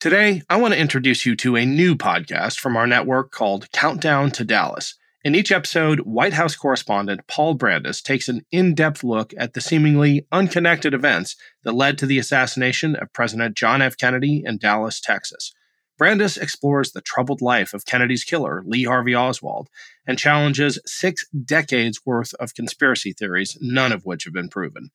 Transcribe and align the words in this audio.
Today, 0.00 0.40
I 0.48 0.56
want 0.56 0.72
to 0.72 0.80
introduce 0.80 1.26
you 1.26 1.36
to 1.36 1.56
a 1.56 1.66
new 1.66 1.94
podcast 1.94 2.58
from 2.58 2.74
our 2.74 2.86
network 2.86 3.32
called 3.32 3.70
Countdown 3.70 4.30
to 4.30 4.44
Dallas. 4.44 4.94
In 5.24 5.34
each 5.34 5.52
episode, 5.52 6.00
White 6.00 6.32
House 6.32 6.56
correspondent 6.56 7.26
Paul 7.26 7.58
Brandus 7.58 8.02
takes 8.02 8.26
an 8.26 8.40
in 8.50 8.74
depth 8.74 9.04
look 9.04 9.34
at 9.36 9.52
the 9.52 9.60
seemingly 9.60 10.26
unconnected 10.32 10.94
events 10.94 11.36
that 11.64 11.74
led 11.74 11.98
to 11.98 12.06
the 12.06 12.18
assassination 12.18 12.96
of 12.96 13.12
President 13.12 13.58
John 13.58 13.82
F. 13.82 13.98
Kennedy 13.98 14.42
in 14.42 14.56
Dallas, 14.56 15.02
Texas. 15.02 15.52
Brandus 16.00 16.40
explores 16.40 16.92
the 16.92 17.02
troubled 17.02 17.42
life 17.42 17.74
of 17.74 17.84
Kennedy's 17.84 18.24
killer, 18.24 18.62
Lee 18.64 18.84
Harvey 18.84 19.14
Oswald, 19.14 19.68
and 20.06 20.18
challenges 20.18 20.80
six 20.86 21.26
decades 21.44 22.00
worth 22.06 22.32
of 22.40 22.54
conspiracy 22.54 23.12
theories, 23.12 23.58
none 23.60 23.92
of 23.92 24.06
which 24.06 24.24
have 24.24 24.32
been 24.32 24.48
proven. 24.48 24.92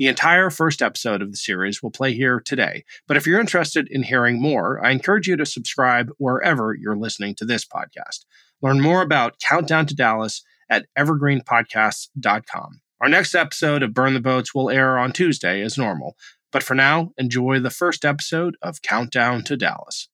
The 0.00 0.08
entire 0.08 0.48
first 0.48 0.80
episode 0.80 1.20
of 1.20 1.30
the 1.30 1.36
series 1.36 1.82
will 1.82 1.90
play 1.90 2.14
here 2.14 2.40
today, 2.40 2.84
but 3.06 3.18
if 3.18 3.26
you're 3.26 3.38
interested 3.38 3.86
in 3.90 4.04
hearing 4.04 4.40
more, 4.40 4.82
I 4.82 4.92
encourage 4.92 5.28
you 5.28 5.36
to 5.36 5.44
subscribe 5.44 6.10
wherever 6.16 6.72
you're 6.74 6.96
listening 6.96 7.34
to 7.34 7.44
this 7.44 7.66
podcast. 7.66 8.24
Learn 8.62 8.80
more 8.80 9.02
about 9.02 9.38
Countdown 9.40 9.84
to 9.84 9.94
Dallas 9.94 10.42
at 10.70 10.86
evergreenpodcasts.com. 10.96 12.80
Our 13.02 13.10
next 13.10 13.34
episode 13.34 13.82
of 13.82 13.92
Burn 13.92 14.14
the 14.14 14.20
Boats 14.20 14.54
will 14.54 14.70
air 14.70 14.98
on 14.98 15.12
Tuesday 15.12 15.60
as 15.60 15.76
normal, 15.76 16.16
but 16.50 16.62
for 16.62 16.74
now, 16.74 17.12
enjoy 17.18 17.60
the 17.60 17.68
first 17.68 18.06
episode 18.06 18.56
of 18.62 18.80
Countdown 18.80 19.44
to 19.44 19.54
Dallas. 19.54 20.08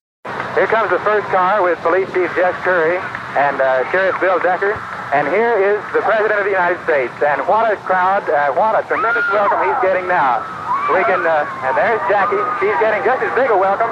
Here 0.57 0.67
comes 0.67 0.91
the 0.91 0.99
first 0.99 1.29
car 1.29 1.63
with 1.63 1.79
Police 1.79 2.13
Chief 2.13 2.35
Jess 2.35 2.61
Curry 2.65 2.97
and 2.97 3.61
uh, 3.61 3.89
Sheriff 3.93 4.21
Bill 4.21 4.41
Decker. 4.41 4.96
And 5.15 5.29
here 5.29 5.55
is 5.55 5.79
the 5.95 6.03
President 6.03 6.35
of 6.41 6.45
the 6.45 6.57
United 6.57 6.83
States. 6.83 7.15
And 7.23 7.39
what 7.47 7.71
a 7.71 7.77
crowd, 7.87 8.27
uh, 8.27 8.51
what 8.59 8.75
a 8.75 8.83
tremendous 8.89 9.23
welcome 9.31 9.63
he's 9.63 9.79
getting 9.79 10.09
now. 10.09 10.43
We 10.91 11.03
can, 11.07 11.23
uh, 11.23 11.47
and 11.63 11.77
there's 11.79 12.03
Jackie. 12.11 12.43
She's 12.59 12.75
getting 12.83 13.03
just 13.07 13.23
as 13.23 13.31
big 13.39 13.51
a 13.51 13.57
welcome. 13.57 13.91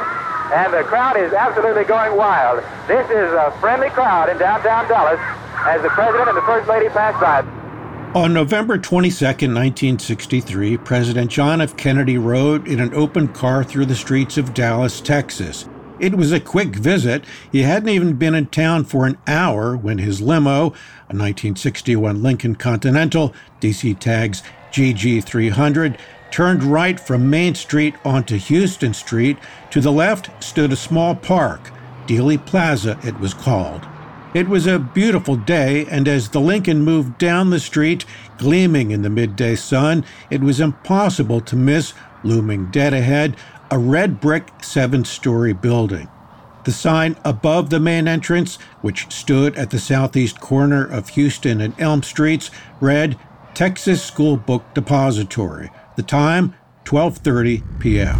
And 0.53 0.75
the 0.75 0.83
crowd 0.83 1.17
is 1.17 1.33
absolutely 1.33 1.85
going 1.85 2.17
wild. 2.17 2.63
This 2.87 3.09
is 3.11 3.31
a 3.33 3.55
friendly 3.61 3.91
crowd 3.91 4.29
in 4.29 4.39
downtown 4.39 4.89
Dallas 4.89 5.21
as 5.67 5.83
the 5.83 5.89
President 5.91 6.29
and 6.29 6.37
the 6.37 6.43
First 6.43 6.69
Lady 6.69 6.89
pass 6.89 7.19
by. 7.21 7.41
On 8.15 8.33
November 8.33 8.79
22, 8.79 9.25
1963, 9.25 10.77
President 10.79 11.31
John 11.31 11.61
F. 11.61 11.77
Kennedy 11.77 12.19
rode 12.19 12.69
in 12.69 12.79
an 12.79 12.95
open 12.95 13.29
car 13.29 13.65
through 13.65 13.87
the 13.87 13.97
streets 13.97 14.37
of 14.37 14.55
Dallas, 14.55 15.01
Texas. 15.01 15.69
It 16.05 16.17
was 16.17 16.33
a 16.33 16.39
quick 16.39 16.77
visit. 16.77 17.25
He 17.51 17.63
hadn't 17.63 17.89
even 17.89 18.17
been 18.17 18.35
in 18.35 18.49
town 18.49 18.85
for 18.85 19.07
an 19.07 19.17
hour 19.27 19.75
when 19.75 19.97
his 19.97 20.21
limo, 20.21 20.67
a 21.09 21.17
1961 21.17 22.23
Lincoln 22.23 22.57
Continental, 22.57 23.33
DC 23.63 23.99
tags 24.01 24.43
GG300, 24.73 25.97
turned 26.31 26.63
right 26.63 27.01
from 27.01 27.31
Main 27.31 27.55
Street 27.55 27.95
onto 28.05 28.37
Houston 28.37 28.93
Street. 28.93 29.39
To 29.71 29.81
the 29.81 29.91
left 29.91 30.45
stood 30.45 30.73
a 30.73 30.77
small 30.77 31.15
park, 31.15 31.71
Dealey 32.07 32.37
Plaza, 32.45 32.99
it 33.03 33.19
was 33.19 33.33
called. 33.33 33.87
It 34.35 34.47
was 34.47 34.67
a 34.67 34.79
beautiful 34.79 35.37
day, 35.37 35.87
and 35.87 36.07
as 36.07 36.29
the 36.29 36.41
Lincoln 36.41 36.83
moved 36.83 37.17
down 37.17 37.49
the 37.49 37.59
street, 37.59 38.05
gleaming 38.37 38.91
in 38.91 39.01
the 39.01 39.09
midday 39.09 39.55
sun, 39.55 40.05
it 40.29 40.43
was 40.43 40.61
impossible 40.61 41.41
to 41.41 41.57
miss, 41.57 41.95
looming 42.23 42.71
dead 42.71 42.93
ahead, 42.93 43.37
a 43.75 43.79
red 43.79 44.21
brick 44.21 44.53
seven 44.63 45.05
story 45.05 45.53
building. 45.53 46.09
The 46.65 46.71
sign 46.71 47.17
above 47.25 47.71
the 47.71 47.81
main 47.81 48.07
entrance, 48.07 48.55
which 48.83 49.13
stood 49.13 49.57
at 49.57 49.71
the 49.71 49.81
southeast 49.81 50.39
corner 50.39 50.87
of 50.87 51.09
Houston 51.11 51.61
and 51.61 51.75
Elm 51.81 52.05
Streets, 52.05 52.53
read 52.81 53.19
Texas 53.53 54.01
School 54.01 54.37
Book 54.37 54.63
Depository. 54.75 55.73
The 55.97 56.05
time 56.05 56.55
12:30 56.85 57.81
p.m. 57.81 58.17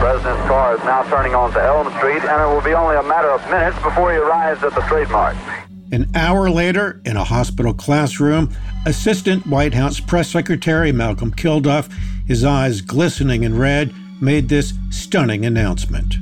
President's 0.00 0.42
car 0.48 0.74
is 0.74 0.82
now 0.82 1.04
turning 1.04 1.36
onto 1.36 1.60
Elm 1.60 1.86
Street, 1.98 2.24
and 2.24 2.42
it 2.42 2.52
will 2.52 2.62
be 2.62 2.74
only 2.74 2.96
a 2.96 3.04
matter 3.04 3.30
of 3.30 3.48
minutes 3.48 3.80
before 3.80 4.10
he 4.10 4.18
arrives 4.18 4.64
at 4.64 4.74
the 4.74 4.80
Trade 4.82 5.08
Mart. 5.10 5.36
An 5.92 6.10
hour 6.16 6.50
later, 6.50 7.00
in 7.04 7.16
a 7.16 7.24
hospital 7.24 7.74
classroom, 7.74 8.52
Assistant 8.86 9.46
White 9.46 9.74
House 9.74 10.00
Press 10.00 10.30
Secretary 10.30 10.90
Malcolm 10.90 11.32
Kilduff, 11.32 11.92
his 12.26 12.44
eyes 12.44 12.80
glistening 12.80 13.42
in 13.42 13.58
red, 13.58 13.92
made 14.20 14.48
this 14.48 14.74
stunning 14.90 15.46
announcement. 15.46 16.12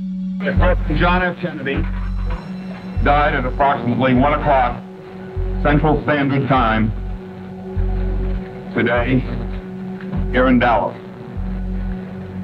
John 0.97 1.21
F. 1.21 1.37
Kennedy 1.41 1.81
died 3.03 3.35
at 3.35 3.45
approximately 3.45 4.13
1 4.13 4.33
o'clock 4.39 4.81
Central 5.61 6.01
Standard 6.03 6.47
Time 6.47 6.91
today 8.73 9.19
here 10.31 10.47
in 10.47 10.59
Dallas. 10.59 10.95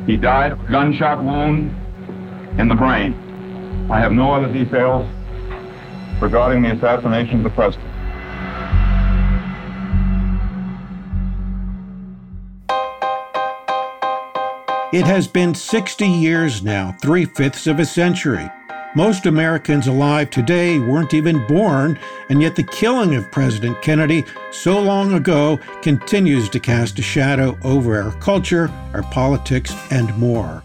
He 0.06 0.18
died 0.18 0.52
of 0.52 0.60
a 0.60 0.72
gunshot 0.72 1.24
wound 1.24 1.74
in 2.60 2.68
the 2.68 2.76
brain. 2.76 3.14
I 3.90 4.00
have 4.00 4.12
no 4.12 4.34
other 4.34 4.52
details 4.52 5.10
regarding 6.22 6.64
the 6.64 6.74
assassination 6.74 7.38
of 7.38 7.44
the 7.44 7.50
president. 7.52 7.85
It 14.96 15.06
has 15.08 15.28
been 15.28 15.54
60 15.54 16.08
years 16.08 16.64
now, 16.64 16.96
three 17.02 17.26
fifths 17.26 17.68
of 17.68 17.80
a 17.80 17.86
century. 17.86 18.50
Most 18.96 19.26
Americans 19.26 19.88
alive 19.88 20.30
today 20.30 20.80
weren't 20.80 21.14
even 21.14 21.46
born, 21.48 22.00
and 22.30 22.42
yet 22.42 22.56
the 22.56 22.64
killing 22.64 23.14
of 23.14 23.30
President 23.30 23.82
Kennedy 23.82 24.24
so 24.52 24.80
long 24.80 25.12
ago 25.12 25.60
continues 25.82 26.48
to 26.48 26.62
cast 26.62 26.98
a 26.98 27.02
shadow 27.02 27.58
over 27.62 28.02
our 28.02 28.14
culture, 28.22 28.72
our 28.94 29.04
politics, 29.12 29.74
and 29.92 30.18
more. 30.18 30.64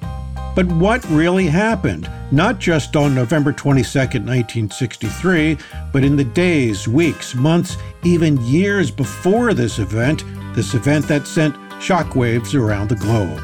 But 0.55 0.67
what 0.67 1.05
really 1.11 1.49
happened? 1.49 2.09
Not 2.31 2.61
just 2.61 2.95
on 2.95 3.17
November 3.17 3.53
22, 3.53 3.99
1963, 3.99 5.59
but 5.93 6.05
in 6.05 6.15
the 6.15 6.23
days, 6.23 6.87
weeks, 6.87 7.35
months, 7.35 7.77
even 8.05 8.41
years 8.45 8.93
before 8.93 9.55
this 9.55 9.81
event, 9.81 10.23
this 10.55 10.75
event 10.75 11.09
that 11.09 11.27
sent 11.27 11.57
shockwaves 11.81 12.55
around 12.55 12.91
the 12.91 12.95
globe. 12.95 13.43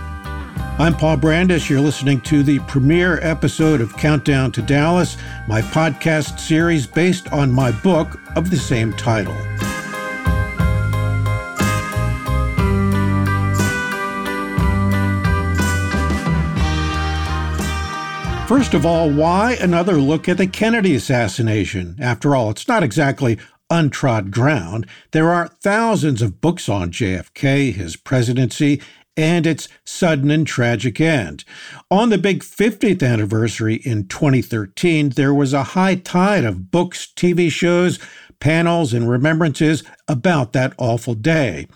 I'm 0.79 0.95
Paul 0.95 1.17
Brandus. 1.17 1.71
You're 1.71 1.81
listening 1.81 2.21
to 2.23 2.43
the 2.43 2.59
premiere 2.61 3.19
episode 3.23 3.81
of 3.81 3.97
Countdown 3.97 4.53
to 4.53 4.61
Dallas, 4.61 5.17
my 5.49 5.63
podcast 5.63 6.39
series 6.39 6.87
based 6.87 7.33
on 7.33 7.51
my 7.51 7.71
book 7.71 8.21
of 8.37 8.51
the 8.51 8.59
same 8.59 8.93
title. 8.93 9.35
First 18.47 18.75
of 18.75 18.85
all, 18.85 19.11
why 19.11 19.57
another 19.59 19.95
look 19.95 20.29
at 20.29 20.37
the 20.37 20.47
Kennedy 20.47 20.95
assassination? 20.95 21.97
After 21.99 22.37
all, 22.37 22.51
it's 22.51 22.69
not 22.69 22.83
exactly 22.83 23.39
untrod 23.73 24.31
ground. 24.31 24.87
There 25.13 25.33
are 25.33 25.49
thousands 25.49 26.21
of 26.21 26.43
books 26.43 26.69
on 26.69 26.93
JFK, 26.93 27.73
his 27.73 27.97
presidency, 27.97 28.83
and 29.17 29.47
its 29.47 29.69
sudden 29.85 30.31
and 30.31 30.47
tragic 30.47 31.01
end. 31.01 31.45
On 31.91 32.11
the 32.11 32.19
big 32.19 32.43
50th 32.43 33.03
anniversary 33.03 33.77
in 33.77 34.09
2013, 34.09 35.11
there 35.11 35.35
was 35.35 35.53
a 35.53 35.63
high 35.63 35.95
tide 35.95 36.45
of 36.45 36.71
books, 36.71 37.07
TV 37.17 37.51
shows, 37.51 37.99
panels, 38.41 38.93
and 38.93 39.09
remembrances 39.09 39.83
about 40.09 40.53
that 40.53 40.75
awful 40.79 41.15
day. 41.15 41.67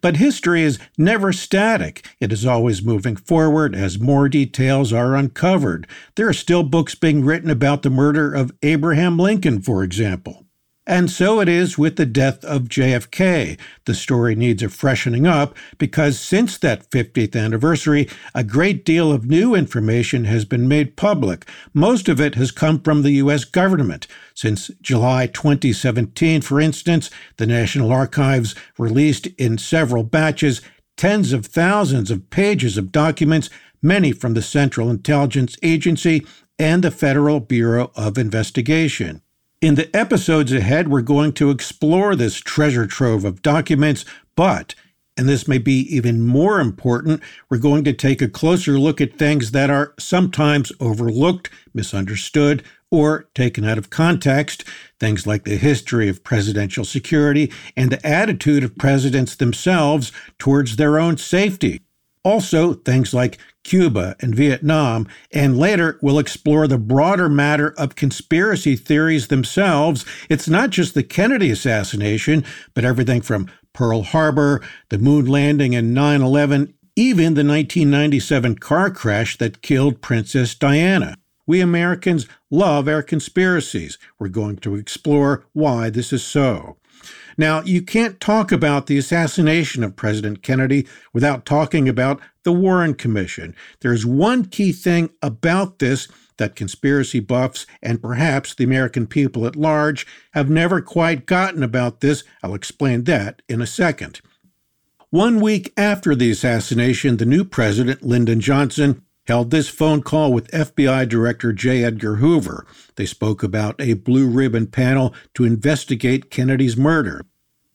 But 0.00 0.16
history 0.16 0.62
is 0.62 0.78
never 0.98 1.32
static. 1.32 2.06
It 2.20 2.32
is 2.32 2.44
always 2.44 2.82
moving 2.82 3.16
forward 3.16 3.74
as 3.74 3.98
more 3.98 4.28
details 4.28 4.92
are 4.92 5.16
uncovered. 5.16 5.86
There 6.16 6.28
are 6.28 6.34
still 6.34 6.62
books 6.62 6.94
being 6.94 7.24
written 7.24 7.50
about 7.50 7.82
the 7.82 7.90
murder 7.90 8.32
of 8.32 8.52
Abraham 8.62 9.18
Lincoln, 9.18 9.62
for 9.62 9.82
example. 9.82 10.46
And 10.90 11.08
so 11.08 11.38
it 11.38 11.48
is 11.48 11.78
with 11.78 11.94
the 11.94 12.04
death 12.04 12.44
of 12.44 12.62
JFK. 12.62 13.56
The 13.84 13.94
story 13.94 14.34
needs 14.34 14.60
a 14.60 14.68
freshening 14.68 15.24
up 15.24 15.56
because 15.78 16.18
since 16.18 16.58
that 16.58 16.90
50th 16.90 17.40
anniversary, 17.40 18.08
a 18.34 18.42
great 18.42 18.84
deal 18.84 19.12
of 19.12 19.24
new 19.24 19.54
information 19.54 20.24
has 20.24 20.44
been 20.44 20.66
made 20.66 20.96
public. 20.96 21.48
Most 21.72 22.08
of 22.08 22.20
it 22.20 22.34
has 22.34 22.50
come 22.50 22.80
from 22.80 23.02
the 23.02 23.12
U.S. 23.12 23.44
government. 23.44 24.08
Since 24.34 24.68
July 24.82 25.28
2017, 25.28 26.40
for 26.40 26.60
instance, 26.60 27.08
the 27.36 27.46
National 27.46 27.92
Archives 27.92 28.56
released 28.76 29.28
in 29.38 29.58
several 29.58 30.02
batches 30.02 30.60
tens 30.96 31.32
of 31.32 31.46
thousands 31.46 32.10
of 32.10 32.30
pages 32.30 32.76
of 32.76 32.90
documents, 32.90 33.48
many 33.80 34.10
from 34.10 34.34
the 34.34 34.42
Central 34.42 34.90
Intelligence 34.90 35.56
Agency 35.62 36.26
and 36.58 36.82
the 36.82 36.90
Federal 36.90 37.38
Bureau 37.38 37.92
of 37.94 38.18
Investigation. 38.18 39.22
In 39.60 39.74
the 39.74 39.94
episodes 39.94 40.54
ahead, 40.54 40.88
we're 40.88 41.02
going 41.02 41.34
to 41.34 41.50
explore 41.50 42.16
this 42.16 42.36
treasure 42.36 42.86
trove 42.86 43.26
of 43.26 43.42
documents, 43.42 44.06
but, 44.34 44.74
and 45.18 45.28
this 45.28 45.46
may 45.46 45.58
be 45.58 45.80
even 45.94 46.26
more 46.26 46.60
important, 46.60 47.20
we're 47.50 47.58
going 47.58 47.84
to 47.84 47.92
take 47.92 48.22
a 48.22 48.28
closer 48.28 48.78
look 48.78 49.02
at 49.02 49.18
things 49.18 49.50
that 49.50 49.68
are 49.68 49.92
sometimes 49.98 50.72
overlooked, 50.80 51.50
misunderstood, 51.74 52.62
or 52.90 53.28
taken 53.34 53.66
out 53.66 53.76
of 53.76 53.90
context, 53.90 54.64
things 54.98 55.26
like 55.26 55.44
the 55.44 55.58
history 55.58 56.08
of 56.08 56.24
presidential 56.24 56.86
security 56.86 57.52
and 57.76 57.92
the 57.92 58.04
attitude 58.06 58.64
of 58.64 58.78
presidents 58.78 59.36
themselves 59.36 60.10
towards 60.38 60.76
their 60.76 60.98
own 60.98 61.18
safety. 61.18 61.82
Also, 62.22 62.74
things 62.74 63.14
like 63.14 63.38
Cuba 63.64 64.14
and 64.20 64.34
Vietnam, 64.34 65.08
and 65.32 65.58
later 65.58 65.98
we'll 66.02 66.18
explore 66.18 66.66
the 66.66 66.78
broader 66.78 67.28
matter 67.28 67.72
of 67.78 67.94
conspiracy 67.94 68.76
theories 68.76 69.28
themselves. 69.28 70.04
It's 70.28 70.48
not 70.48 70.70
just 70.70 70.94
the 70.94 71.02
Kennedy 71.02 71.50
assassination, 71.50 72.44
but 72.74 72.84
everything 72.84 73.22
from 73.22 73.50
Pearl 73.72 74.02
Harbor, 74.02 74.60
the 74.90 74.98
moon 74.98 75.26
landing, 75.26 75.74
and 75.74 75.94
9 75.94 76.20
11, 76.20 76.74
even 76.96 77.34
the 77.34 77.44
1997 77.44 78.56
car 78.56 78.90
crash 78.90 79.38
that 79.38 79.62
killed 79.62 80.02
Princess 80.02 80.54
Diana. 80.54 81.16
We 81.46 81.60
Americans 81.60 82.26
love 82.50 82.86
our 82.86 83.02
conspiracies. 83.02 83.98
We're 84.18 84.28
going 84.28 84.58
to 84.58 84.76
explore 84.76 85.46
why 85.52 85.90
this 85.90 86.12
is 86.12 86.22
so. 86.22 86.76
Now, 87.36 87.62
you 87.62 87.82
can't 87.82 88.20
talk 88.20 88.52
about 88.52 88.86
the 88.86 88.98
assassination 88.98 89.84
of 89.84 89.96
President 89.96 90.42
Kennedy 90.42 90.86
without 91.12 91.44
talking 91.44 91.88
about 91.88 92.20
the 92.44 92.52
Warren 92.52 92.94
Commission. 92.94 93.54
There's 93.80 94.06
one 94.06 94.44
key 94.46 94.72
thing 94.72 95.10
about 95.22 95.78
this 95.78 96.08
that 96.38 96.56
conspiracy 96.56 97.20
buffs 97.20 97.66
and 97.82 98.00
perhaps 98.00 98.54
the 98.54 98.64
American 98.64 99.06
people 99.06 99.46
at 99.46 99.54
large 99.54 100.06
have 100.32 100.48
never 100.48 100.80
quite 100.80 101.26
gotten 101.26 101.62
about 101.62 102.00
this. 102.00 102.24
I'll 102.42 102.54
explain 102.54 103.04
that 103.04 103.42
in 103.48 103.60
a 103.60 103.66
second. 103.66 104.20
One 105.10 105.40
week 105.40 105.72
after 105.76 106.14
the 106.14 106.30
assassination, 106.30 107.18
the 107.18 107.26
new 107.26 107.44
president, 107.44 108.02
Lyndon 108.02 108.40
Johnson, 108.40 109.02
held 109.30 109.50
this 109.52 109.68
phone 109.68 110.02
call 110.02 110.32
with 110.32 110.50
FBI 110.50 111.08
Director 111.08 111.52
J. 111.52 111.84
Edgar 111.84 112.16
Hoover. 112.16 112.66
They 112.96 113.06
spoke 113.06 113.44
about 113.44 113.80
a 113.80 113.92
blue 113.94 114.28
ribbon 114.28 114.66
panel 114.66 115.14
to 115.34 115.44
investigate 115.44 116.32
Kennedy's 116.32 116.76
murder. 116.76 117.24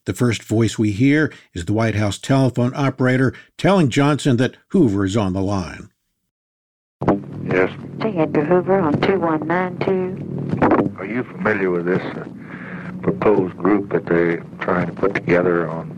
The 0.04 0.14
first 0.14 0.44
voice 0.44 0.78
we 0.78 0.92
hear 0.92 1.32
is 1.54 1.64
the 1.64 1.72
White 1.72 1.96
House 1.96 2.18
telephone 2.18 2.74
operator 2.76 3.34
telling 3.58 3.90
Johnson 3.90 4.36
that 4.36 4.58
Hoover 4.72 5.06
is 5.06 5.16
on 5.16 5.32
the 5.32 5.42
line. 5.42 5.92
Yes. 7.46 7.72
J. 8.00 8.18
Edgar 8.18 8.44
Hoover 8.44 8.82
on 8.82 9.00
2192. 9.00 10.98
Are 10.98 11.06
you 11.06 11.24
familiar 11.24 11.72
with 11.72 11.86
this 11.86 12.04
uh, 12.18 12.26
proposed 13.02 13.56
group 13.56 13.94
that 13.94 14.06
they're 14.08 14.44
trying 14.60 14.88
to 14.88 14.94
put 14.94 15.16
together 15.16 15.70
on 15.70 15.95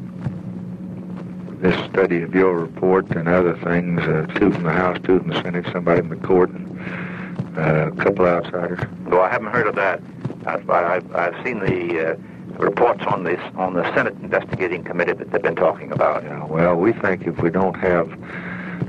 this 1.61 1.75
study 1.89 2.21
of 2.21 2.33
your 2.33 2.57
report 2.57 3.09
and 3.11 3.27
other 3.27 3.55
things? 3.57 3.99
Uh, 4.01 4.25
two 4.35 4.51
from 4.51 4.63
the 4.63 4.71
House, 4.71 4.97
two 5.03 5.19
from 5.19 5.29
the 5.29 5.41
Senate, 5.41 5.65
somebody 5.71 6.01
from 6.01 6.09
the 6.09 6.27
court, 6.27 6.49
and 6.49 7.57
uh, 7.57 7.87
a 7.87 8.03
couple 8.03 8.25
outsiders. 8.25 8.79
No, 9.07 9.21
I 9.21 9.29
haven't 9.29 9.51
heard 9.51 9.67
of 9.67 9.75
that. 9.75 10.01
I've, 10.45 10.69
I've, 10.69 11.15
I've 11.15 11.45
seen 11.45 11.59
the 11.59 12.11
uh, 12.11 12.15
reports 12.57 13.03
on 13.07 13.23
this 13.23 13.39
on 13.55 13.73
the 13.73 13.83
Senate 13.93 14.15
investigating 14.21 14.83
committee 14.83 15.13
that 15.13 15.31
they've 15.31 15.41
been 15.41 15.55
talking 15.55 15.91
about. 15.91 16.23
Yeah, 16.23 16.45
well, 16.45 16.75
we 16.75 16.93
think 16.93 17.27
if 17.27 17.41
we 17.41 17.49
don't 17.49 17.75
have 17.75 18.11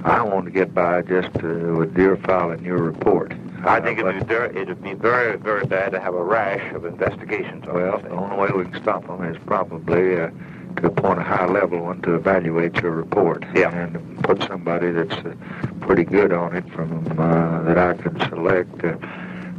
I 0.05 0.23
want 0.23 0.45
to 0.45 0.51
get 0.51 0.75
by 0.75 1.03
just 1.03 1.35
uh, 1.37 1.75
with 1.77 1.95
deer 1.95 2.17
filing 2.17 2.65
your 2.65 2.79
report. 2.79 3.35
I 3.65 3.81
think 3.81 3.99
it'd 3.99 4.21
be, 4.21 4.25
very, 4.25 4.57
it'd 4.57 4.83
be 4.83 4.95
very, 4.95 5.37
very 5.37 5.67
bad 5.67 5.93
to 5.93 6.01
have 6.01 6.15
a 6.15 6.23
rash 6.23 6.73
of 6.73 6.85
investigations. 6.85 7.67
Well, 7.67 7.99
the 7.99 8.11
only 8.11 8.37
way 8.37 8.49
we 8.55 8.71
can 8.71 8.81
stop 8.81 9.07
them 9.07 9.25
is 9.25 9.37
probably 9.45 10.21
uh, 10.21 10.31
to 10.81 10.89
appoint 10.89 11.19
a 11.19 11.23
high-level 11.23 11.81
one 11.81 12.01
to 12.03 12.15
evaluate 12.15 12.77
your 12.77 12.93
report. 12.93 13.45
Yeah. 13.55 13.75
And 13.75 14.23
put 14.25 14.43
somebody 14.43 14.91
that's 14.91 15.15
uh, 15.15 15.35
pretty 15.81 16.05
good 16.05 16.33
on 16.33 16.57
it 16.57 16.69
from 16.73 17.07
uh, 17.19 17.63
that 17.63 17.79
I 17.79 17.95
can 17.95 18.19
select 18.29 18.85
uh, 18.85 18.97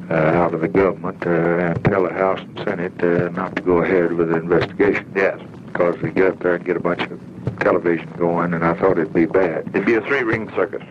uh, 0.10 0.14
out 0.14 0.54
of 0.54 0.62
the 0.62 0.68
government 0.68 1.26
uh, 1.26 1.30
and 1.30 1.84
tell 1.86 2.04
the 2.04 2.14
House 2.14 2.40
and 2.42 2.58
Senate 2.60 3.04
uh, 3.04 3.30
not 3.30 3.56
to 3.56 3.62
go 3.62 3.84
ahead 3.84 4.14
with 4.14 4.30
the 4.30 4.38
investigation. 4.38 5.12
Yes. 5.16 5.40
Because 5.68 6.02
we 6.02 6.12
get 6.12 6.32
up 6.32 6.40
there 6.40 6.56
and 6.56 6.66
get 6.66 6.78
a 6.78 6.80
bunch 6.80 7.02
of 7.02 7.20
television 7.60 8.12
going, 8.18 8.54
and 8.54 8.66
I 8.66 8.74
thought 8.74 8.98
it'd 8.98 9.14
be 9.14 9.26
bad. 9.26 9.68
It'd 9.70 9.86
be 9.86 9.94
a 9.94 10.02
three-ring 10.02 10.50
circus. 10.56 10.84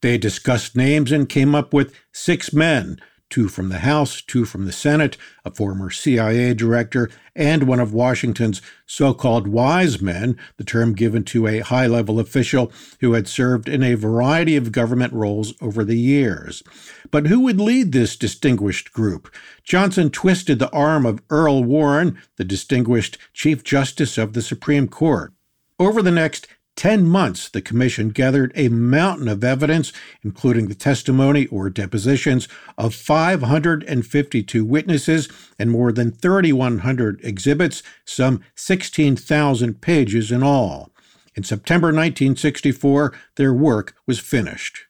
They 0.00 0.16
discussed 0.16 0.76
names 0.76 1.10
and 1.10 1.28
came 1.28 1.54
up 1.54 1.74
with 1.74 1.92
six 2.12 2.52
men 2.52 2.98
two 3.28 3.48
from 3.48 3.68
the 3.68 3.80
House, 3.80 4.20
two 4.22 4.44
from 4.44 4.64
the 4.64 4.72
Senate, 4.72 5.16
a 5.44 5.50
former 5.50 5.90
CIA 5.90 6.54
director, 6.54 7.10
and 7.34 7.64
one 7.64 7.80
of 7.80 7.92
Washington's 7.92 8.62
so 8.86 9.12
called 9.12 9.48
wise 9.48 10.00
men, 10.00 10.38
the 10.56 10.64
term 10.64 10.94
given 10.94 11.24
to 11.24 11.46
a 11.46 11.60
high 11.60 11.86
level 11.86 12.20
official 12.20 12.72
who 13.00 13.12
had 13.12 13.28
served 13.28 13.68
in 13.68 13.82
a 13.82 13.94
variety 13.94 14.56
of 14.56 14.72
government 14.72 15.12
roles 15.12 15.54
over 15.60 15.84
the 15.84 15.98
years. 15.98 16.62
But 17.10 17.26
who 17.26 17.40
would 17.40 17.60
lead 17.60 17.92
this 17.92 18.16
distinguished 18.16 18.92
group? 18.92 19.32
Johnson 19.64 20.10
twisted 20.10 20.58
the 20.58 20.70
arm 20.70 21.04
of 21.04 21.20
Earl 21.28 21.64
Warren, 21.64 22.18
the 22.36 22.44
distinguished 22.44 23.18
Chief 23.32 23.62
Justice 23.64 24.18
of 24.18 24.32
the 24.32 24.42
Supreme 24.42 24.88
Court. 24.88 25.32
Over 25.78 26.00
the 26.00 26.10
next 26.10 26.46
10 26.76 27.06
months, 27.06 27.48
the 27.48 27.62
Commission 27.62 28.10
gathered 28.10 28.52
a 28.54 28.68
mountain 28.68 29.28
of 29.28 29.42
evidence, 29.42 29.92
including 30.22 30.68
the 30.68 30.74
testimony 30.74 31.46
or 31.46 31.70
depositions 31.70 32.48
of 32.76 32.94
552 32.94 34.64
witnesses 34.64 35.28
and 35.58 35.70
more 35.70 35.90
than 35.90 36.12
3,100 36.12 37.20
exhibits, 37.24 37.82
some 38.04 38.42
16,000 38.54 39.80
pages 39.80 40.30
in 40.30 40.42
all. 40.42 40.90
In 41.34 41.44
September 41.44 41.88
1964, 41.88 43.12
their 43.36 43.54
work 43.54 43.94
was 44.06 44.18
finished. 44.18 44.84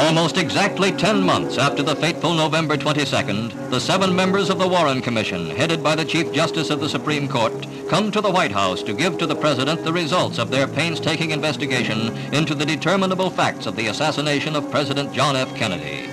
Almost 0.00 0.38
exactly 0.38 0.92
10 0.92 1.22
months 1.22 1.58
after 1.58 1.82
the 1.82 1.94
fateful 1.94 2.32
November 2.32 2.76
22nd, 2.76 3.70
the 3.70 3.78
seven 3.78 4.16
members 4.16 4.48
of 4.48 4.58
the 4.58 4.66
Warren 4.66 5.02
Commission, 5.02 5.50
headed 5.50 5.84
by 5.84 5.94
the 5.94 6.06
Chief 6.06 6.32
Justice 6.32 6.70
of 6.70 6.80
the 6.80 6.88
Supreme 6.88 7.28
Court, 7.28 7.52
come 7.90 8.10
to 8.10 8.22
the 8.22 8.30
White 8.30 8.50
House 8.50 8.82
to 8.84 8.94
give 8.94 9.18
to 9.18 9.26
the 9.26 9.36
President 9.36 9.84
the 9.84 9.92
results 9.92 10.38
of 10.38 10.50
their 10.50 10.66
painstaking 10.66 11.32
investigation 11.32 12.16
into 12.32 12.54
the 12.54 12.64
determinable 12.64 13.28
facts 13.28 13.66
of 13.66 13.76
the 13.76 13.88
assassination 13.88 14.56
of 14.56 14.70
President 14.70 15.12
John 15.12 15.36
F. 15.36 15.54
Kennedy. 15.54 16.10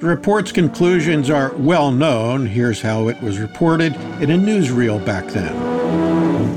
The 0.00 0.06
report's 0.06 0.50
conclusions 0.50 1.30
are 1.30 1.54
well 1.54 1.92
known. 1.92 2.46
Here's 2.46 2.82
how 2.82 3.06
it 3.08 3.22
was 3.22 3.38
reported 3.38 3.94
in 4.20 4.32
a 4.32 4.36
newsreel 4.36 5.02
back 5.06 5.26
then. 5.28 5.69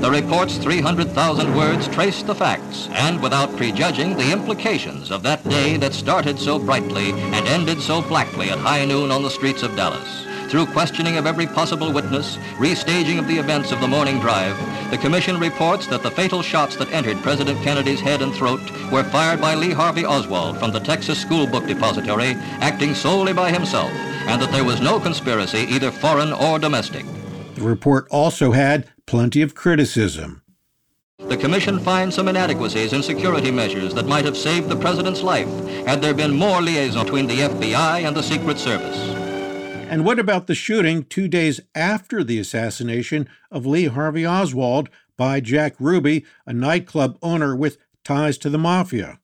The 0.00 0.10
report's 0.10 0.58
300,000 0.58 1.56
words 1.56 1.88
trace 1.88 2.22
the 2.22 2.34
facts 2.34 2.88
and, 2.92 3.22
without 3.22 3.56
prejudging, 3.56 4.16
the 4.16 4.32
implications 4.32 5.10
of 5.10 5.22
that 5.22 5.42
day 5.48 5.76
that 5.78 5.94
started 5.94 6.38
so 6.38 6.58
brightly 6.58 7.12
and 7.12 7.48
ended 7.48 7.80
so 7.80 8.02
blackly 8.02 8.50
at 8.50 8.58
high 8.58 8.84
noon 8.84 9.10
on 9.10 9.22
the 9.22 9.30
streets 9.30 9.62
of 9.62 9.74
Dallas. 9.74 10.26
Through 10.50 10.66
questioning 10.66 11.16
of 11.16 11.26
every 11.26 11.46
possible 11.46 11.92
witness, 11.92 12.36
restaging 12.58 13.18
of 13.18 13.26
the 13.26 13.38
events 13.38 13.72
of 13.72 13.80
the 13.80 13.88
morning 13.88 14.20
drive, 14.20 14.56
the 14.90 14.98
commission 14.98 15.40
reports 15.40 15.86
that 15.86 16.02
the 16.02 16.10
fatal 16.10 16.42
shots 16.42 16.76
that 16.76 16.92
entered 16.92 17.16
President 17.22 17.60
Kennedy's 17.62 18.00
head 18.00 18.20
and 18.20 18.32
throat 18.34 18.60
were 18.92 19.04
fired 19.04 19.40
by 19.40 19.54
Lee 19.54 19.72
Harvey 19.72 20.04
Oswald 20.04 20.58
from 20.58 20.70
the 20.70 20.80
Texas 20.80 21.20
School 21.20 21.46
Book 21.46 21.66
Depository, 21.66 22.34
acting 22.60 22.94
solely 22.94 23.32
by 23.32 23.50
himself, 23.50 23.90
and 24.28 24.40
that 24.40 24.52
there 24.52 24.64
was 24.64 24.80
no 24.80 25.00
conspiracy, 25.00 25.60
either 25.60 25.90
foreign 25.90 26.32
or 26.32 26.58
domestic. 26.58 27.06
The 27.54 27.62
report 27.62 28.06
also 28.10 28.52
had 28.52 28.88
plenty 29.06 29.42
of 29.42 29.54
criticism. 29.54 30.42
The 31.18 31.36
Commission 31.36 31.78
finds 31.78 32.16
some 32.16 32.28
inadequacies 32.28 32.92
in 32.92 33.02
security 33.02 33.50
measures 33.50 33.94
that 33.94 34.06
might 34.06 34.24
have 34.24 34.36
saved 34.36 34.68
the 34.68 34.76
President's 34.76 35.22
life 35.22 35.48
had 35.86 36.02
there 36.02 36.12
been 36.12 36.34
more 36.34 36.60
liaison 36.60 37.04
between 37.04 37.26
the 37.26 37.38
FBI 37.38 38.06
and 38.06 38.16
the 38.16 38.22
Secret 38.22 38.58
Service. 38.58 38.98
And 39.88 40.04
what 40.04 40.18
about 40.18 40.46
the 40.46 40.54
shooting 40.54 41.04
two 41.04 41.28
days 41.28 41.60
after 41.74 42.24
the 42.24 42.38
assassination 42.38 43.28
of 43.50 43.64
Lee 43.64 43.86
Harvey 43.86 44.26
Oswald 44.26 44.88
by 45.16 45.40
Jack 45.40 45.74
Ruby, 45.78 46.24
a 46.46 46.52
nightclub 46.52 47.16
owner 47.22 47.54
with 47.54 47.78
ties 48.02 48.36
to 48.38 48.50
the 48.50 48.58
mafia? 48.58 49.20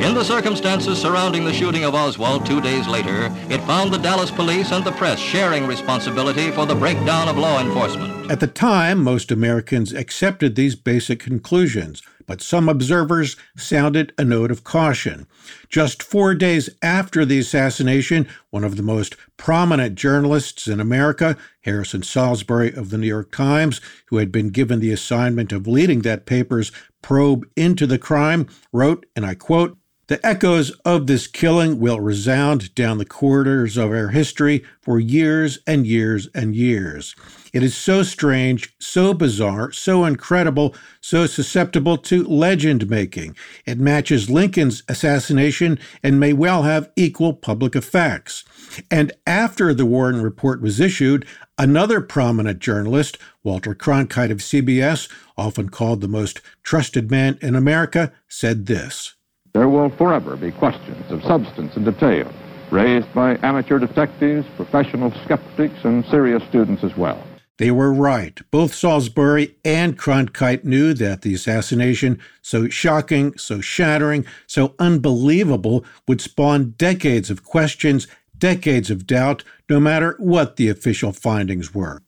In 0.00 0.14
the 0.14 0.22
circumstances 0.24 1.00
surrounding 1.00 1.44
the 1.44 1.52
shooting 1.52 1.84
of 1.84 1.94
Oswald 1.94 2.46
two 2.46 2.60
days 2.60 2.86
later, 2.86 3.26
it 3.50 3.60
found 3.62 3.92
the 3.92 3.98
Dallas 3.98 4.30
police 4.30 4.70
and 4.70 4.84
the 4.84 4.92
press 4.92 5.18
sharing 5.18 5.66
responsibility 5.66 6.52
for 6.52 6.64
the 6.66 6.74
breakdown 6.74 7.28
of 7.28 7.36
law 7.36 7.60
enforcement. 7.60 8.30
At 8.30 8.38
the 8.38 8.46
time, 8.46 9.02
most 9.02 9.32
Americans 9.32 9.92
accepted 9.92 10.54
these 10.54 10.76
basic 10.76 11.18
conclusions, 11.18 12.00
but 12.26 12.40
some 12.40 12.68
observers 12.68 13.36
sounded 13.56 14.12
a 14.16 14.24
note 14.24 14.52
of 14.52 14.62
caution. 14.62 15.26
Just 15.68 16.02
four 16.02 16.34
days 16.34 16.70
after 16.80 17.24
the 17.24 17.40
assassination, 17.40 18.28
one 18.50 18.64
of 18.64 18.76
the 18.76 18.82
most 18.82 19.16
prominent 19.36 19.96
journalists 19.96 20.68
in 20.68 20.78
America, 20.78 21.36
Harrison 21.62 22.04
Salisbury 22.04 22.72
of 22.72 22.90
the 22.90 22.98
New 22.98 23.06
York 23.08 23.32
Times, 23.32 23.80
who 24.06 24.18
had 24.18 24.30
been 24.30 24.50
given 24.50 24.78
the 24.78 24.92
assignment 24.92 25.52
of 25.52 25.66
leading 25.66 26.02
that 26.02 26.24
paper's 26.24 26.70
probe 27.02 27.46
into 27.56 27.86
the 27.86 27.98
crime, 27.98 28.46
wrote, 28.72 29.04
and 29.16 29.26
I 29.26 29.34
quote, 29.34 29.76
The 30.08 30.26
echoes 30.26 30.70
of 30.86 31.06
this 31.06 31.26
killing 31.26 31.78
will 31.78 32.00
resound 32.00 32.74
down 32.74 32.96
the 32.96 33.04
corridors 33.04 33.76
of 33.76 33.90
our 33.90 34.08
history 34.08 34.64
for 34.80 34.98
years 34.98 35.58
and 35.66 35.86
years 35.86 36.28
and 36.34 36.56
years. 36.56 37.14
It 37.52 37.62
is 37.62 37.76
so 37.76 38.02
strange, 38.02 38.74
so 38.78 39.12
bizarre, 39.12 39.70
so 39.70 40.06
incredible, 40.06 40.74
so 41.02 41.26
susceptible 41.26 41.98
to 41.98 42.24
legend 42.24 42.88
making. 42.88 43.36
It 43.66 43.78
matches 43.78 44.30
Lincoln's 44.30 44.82
assassination 44.88 45.78
and 46.02 46.18
may 46.18 46.32
well 46.32 46.62
have 46.62 46.90
equal 46.96 47.34
public 47.34 47.76
effects. 47.76 48.44
And 48.90 49.12
after 49.26 49.74
the 49.74 49.84
Warren 49.84 50.22
Report 50.22 50.62
was 50.62 50.80
issued, 50.80 51.26
another 51.58 52.00
prominent 52.00 52.60
journalist, 52.60 53.18
Walter 53.42 53.74
Cronkite 53.74 54.30
of 54.30 54.38
CBS, 54.38 55.10
often 55.36 55.68
called 55.68 56.00
the 56.00 56.08
most 56.08 56.40
trusted 56.62 57.10
man 57.10 57.38
in 57.42 57.54
America, 57.54 58.10
said 58.26 58.64
this. 58.64 59.17
There 59.58 59.68
will 59.68 59.90
forever 59.90 60.36
be 60.36 60.52
questions 60.52 61.10
of 61.10 61.20
substance 61.24 61.74
and 61.74 61.84
detail 61.84 62.32
raised 62.70 63.12
by 63.12 63.40
amateur 63.42 63.80
detectives, 63.80 64.46
professional 64.54 65.10
skeptics, 65.24 65.74
and 65.82 66.04
serious 66.04 66.44
students 66.44 66.84
as 66.84 66.96
well. 66.96 67.20
They 67.56 67.72
were 67.72 67.92
right. 67.92 68.40
Both 68.52 68.72
Salisbury 68.72 69.56
and 69.64 69.98
Cronkite 69.98 70.62
knew 70.62 70.94
that 70.94 71.22
the 71.22 71.34
assassination, 71.34 72.20
so 72.40 72.68
shocking, 72.68 73.36
so 73.36 73.60
shattering, 73.60 74.24
so 74.46 74.76
unbelievable, 74.78 75.84
would 76.06 76.20
spawn 76.20 76.76
decades 76.78 77.28
of 77.28 77.42
questions, 77.42 78.06
decades 78.38 78.92
of 78.92 79.08
doubt, 79.08 79.42
no 79.68 79.80
matter 79.80 80.14
what 80.20 80.54
the 80.54 80.68
official 80.68 81.10
findings 81.10 81.74
were. 81.74 82.00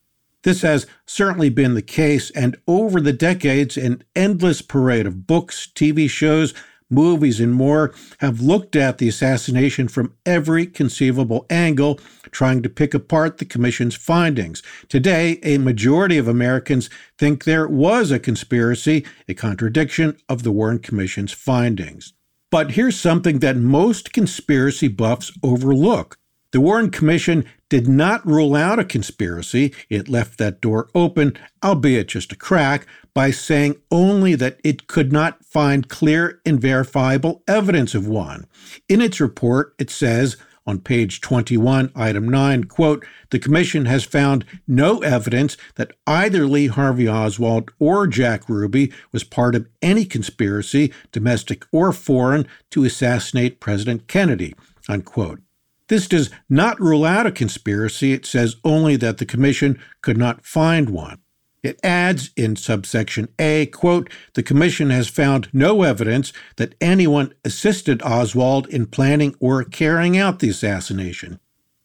This 0.45 0.63
has 0.63 0.87
certainly 1.05 1.51
been 1.51 1.75
the 1.75 1.83
case, 1.83 2.31
and 2.31 2.57
over 2.69 3.01
the 3.01 3.13
decades, 3.13 3.77
an 3.77 4.05
endless 4.15 4.63
parade 4.63 5.07
of 5.07 5.27
books, 5.27 5.69
TV 5.75 6.09
shows, 6.09 6.55
movies, 6.91 7.41
and 7.41 7.55
more 7.55 7.95
have 8.19 8.41
looked 8.41 8.77
at 8.77 8.99
the 8.99 9.09
assassination 9.09 9.89
from 9.89 10.15
every 10.27 10.67
conceivable 10.67 11.47
angle, 11.49 12.01
trying 12.31 12.63
to 12.63 12.69
pick 12.69 12.93
apart 12.95 13.39
the 13.39 13.45
Commission's 13.45 13.95
findings. 13.95 14.63
Today, 14.89 15.39
a 15.43 15.59
majority 15.59 16.19
of 16.19 16.29
Americans 16.29 16.91
think 17.17 17.45
there 17.45 17.69
was 17.69 18.11
a 18.11 18.19
conspiracy, 18.19 19.05
a 19.29 19.35
contradiction 19.35 20.17
of 20.29 20.43
the 20.43 20.53
Warren 20.53 20.79
Commission's 20.79 21.33
findings. 21.33 22.13
But 22.51 22.73
here's 22.73 22.99
something 22.99 23.39
that 23.39 23.57
most 23.57 24.13
conspiracy 24.13 24.89
buffs 24.89 25.33
overlook. 25.43 26.19
The 26.53 26.61
Warren 26.61 26.91
Commission 26.91 27.45
did 27.71 27.89
not 27.89 28.27
rule 28.27 28.55
out 28.55 28.79
a 28.79 28.85
conspiracy. 28.85 29.73
It 29.89 30.09
left 30.09 30.37
that 30.39 30.61
door 30.61 30.91
open, 30.95 31.39
albeit 31.65 32.09
just 32.09 32.33
a 32.33 32.37
crack, 32.37 32.87
by 33.15 33.31
saying 33.31 33.77
only 33.91 34.35
that 34.35 34.61
it 34.63 34.87
could 34.87 35.13
not 35.13 35.43
find 35.45 35.89
clear 35.89 36.41
and 36.45 36.61
verifiable 36.61 37.43
evidence 37.49 37.95
of 37.95 38.07
one. 38.07 38.47
In 38.89 39.01
its 39.01 39.21
report, 39.21 39.75
it 39.79 39.89
says 39.89 40.37
on 40.67 40.79
page 40.79 41.21
21, 41.21 41.91
item 41.97 42.29
9, 42.29 42.65
quote, 42.65 43.05
the 43.31 43.39
commission 43.39 43.87
has 43.87 44.05
found 44.05 44.45
no 44.69 44.99
evidence 44.99 45.57
that 45.77 45.93
either 46.07 46.47
Lee 46.47 46.67
Harvey 46.67 47.09
Oswald 47.09 47.71
or 47.79 48.07
Jack 48.07 48.49
Ruby 48.49 48.93
was 49.11 49.25
part 49.25 49.55
of 49.55 49.69
any 49.81 50.05
conspiracy, 50.05 50.93
domestic 51.13 51.65
or 51.73 51.93
foreign, 51.93 52.47
to 52.71 52.85
assassinate 52.85 53.61
President 53.61 54.07
Kennedy, 54.07 54.55
unquote. 54.89 55.41
This 55.91 56.07
does 56.07 56.31
not 56.49 56.81
rule 56.81 57.05
out 57.05 57.27
a 57.27 57.33
conspiracy, 57.33 58.13
it 58.13 58.25
says 58.25 58.55
only 58.65 58.95
that 58.95 59.19
the 59.19 59.27
Commission 59.27 59.77
could 60.03 60.17
not 60.17 60.47
find 60.47 60.89
one. 60.89 61.19
It 61.65 61.81
adds 61.83 62.31
in 62.37 62.55
subsection 62.55 63.27
A, 63.41 63.67
quote, 63.67 64.09
the 64.35 64.45
Commission 64.45 64.91
has 64.91 65.09
found 65.09 65.49
no 65.53 65.83
evidence 65.83 66.33
that 66.59 66.77
anyone 66.81 67.35
assisted 67.45 68.03
Oswald 68.03 68.69
in 68.69 68.87
planning 68.87 69.35
or 69.41 69.65
carrying 69.65 70.17
out 70.17 70.39
the 70.39 70.49
assassination. 70.49 71.41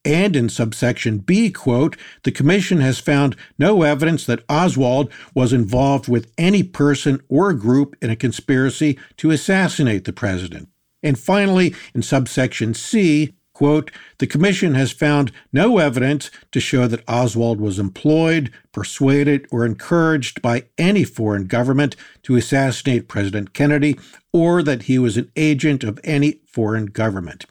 And 0.05 0.35
in 0.35 0.49
subsection 0.49 1.17
B, 1.17 1.49
quote, 1.49 1.97
the 2.21 2.31
Commission 2.31 2.81
has 2.81 2.99
found 2.99 3.35
no 3.57 3.81
evidence 3.81 4.23
that 4.27 4.45
Oswald 4.47 5.11
was 5.33 5.51
involved 5.51 6.07
with 6.07 6.31
any 6.37 6.61
person 6.61 7.23
or 7.27 7.53
group 7.53 7.95
in 8.03 8.11
a 8.11 8.15
conspiracy 8.15 8.99
to 9.17 9.31
assassinate 9.31 10.05
the 10.05 10.13
president. 10.13 10.69
And 11.01 11.17
finally, 11.17 11.73
in 11.95 12.03
subsection 12.03 12.75
C, 12.75 13.33
Quote, 13.55 13.89
the 14.17 14.27
commission 14.27 14.75
has 14.75 14.91
found 14.91 15.31
no 15.53 15.77
evidence 15.77 16.29
to 16.51 16.59
show 16.59 16.87
that 16.87 17.07
Oswald 17.07 17.61
was 17.61 17.79
employed, 17.79 18.51
persuaded, 18.73 19.47
or 19.49 19.65
encouraged 19.65 20.41
by 20.41 20.65
any 20.77 21.05
foreign 21.05 21.47
government 21.47 21.95
to 22.23 22.35
assassinate 22.35 23.07
President 23.07 23.53
Kennedy, 23.53 23.97
or 24.33 24.61
that 24.61 24.83
he 24.83 24.99
was 24.99 25.15
an 25.15 25.31
agent 25.37 25.85
of 25.85 26.01
any 26.03 26.41
foreign 26.45 26.87
government. 26.87 27.45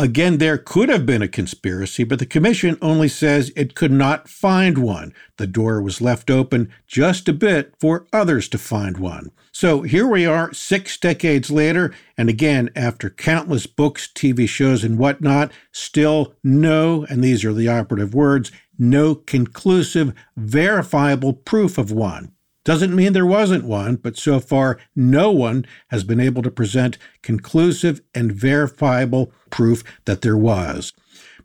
Again, 0.00 0.38
there 0.38 0.56
could 0.56 0.88
have 0.88 1.04
been 1.04 1.20
a 1.20 1.28
conspiracy, 1.28 2.04
but 2.04 2.18
the 2.18 2.24
commission 2.24 2.78
only 2.80 3.06
says 3.06 3.52
it 3.54 3.74
could 3.74 3.92
not 3.92 4.30
find 4.30 4.78
one. 4.78 5.12
The 5.36 5.46
door 5.46 5.82
was 5.82 6.00
left 6.00 6.30
open 6.30 6.72
just 6.86 7.28
a 7.28 7.34
bit 7.34 7.74
for 7.78 8.06
others 8.10 8.48
to 8.48 8.56
find 8.56 8.96
one. 8.96 9.30
So 9.52 9.82
here 9.82 10.06
we 10.06 10.24
are, 10.24 10.54
six 10.54 10.96
decades 10.96 11.50
later, 11.50 11.92
and 12.16 12.30
again, 12.30 12.70
after 12.74 13.10
countless 13.10 13.66
books, 13.66 14.08
TV 14.08 14.48
shows, 14.48 14.84
and 14.84 14.96
whatnot, 14.96 15.52
still 15.70 16.34
no, 16.42 17.04
and 17.10 17.22
these 17.22 17.44
are 17.44 17.52
the 17.52 17.68
operative 17.68 18.14
words, 18.14 18.50
no 18.78 19.14
conclusive, 19.14 20.14
verifiable 20.34 21.34
proof 21.34 21.76
of 21.76 21.92
one. 21.92 22.32
Doesn't 22.64 22.94
mean 22.94 23.12
there 23.14 23.26
wasn't 23.26 23.64
one, 23.64 23.96
but 23.96 24.18
so 24.18 24.38
far 24.38 24.78
no 24.94 25.30
one 25.30 25.64
has 25.88 26.04
been 26.04 26.20
able 26.20 26.42
to 26.42 26.50
present 26.50 26.98
conclusive 27.22 28.02
and 28.14 28.32
verifiable 28.32 29.32
proof 29.50 29.82
that 30.04 30.20
there 30.20 30.36
was. 30.36 30.92